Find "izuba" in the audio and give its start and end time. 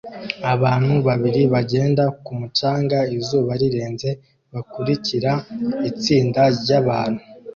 3.17-3.51